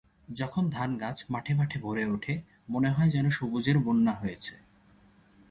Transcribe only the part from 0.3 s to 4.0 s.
যখন ধানগাছ মাঠে মাঠে ভরে ওঠে মনে হয় যেন সবুজের